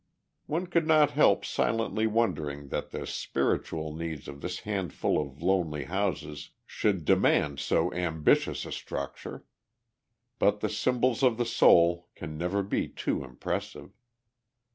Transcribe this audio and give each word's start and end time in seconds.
One 0.47 0.65
could 0.65 0.87
not 0.87 1.11
help 1.11 1.45
silently 1.45 2.07
wondering 2.07 2.69
that 2.69 2.89
the 2.89 3.05
spiritual 3.05 3.93
needs 3.95 4.27
of 4.27 4.41
this 4.41 4.61
handful 4.61 5.21
of 5.21 5.43
lonely 5.43 5.83
houses 5.83 6.49
should 6.65 7.05
demand 7.05 7.59
so 7.59 7.93
ambitious 7.93 8.65
a 8.65 8.71
structure. 8.71 9.45
But 10.39 10.61
the 10.61 10.69
symbols 10.69 11.21
of 11.21 11.37
the 11.37 11.45
soul 11.45 12.07
can 12.15 12.35
never 12.35 12.63
be 12.63 12.87
too 12.87 13.23
impressive. 13.23 13.91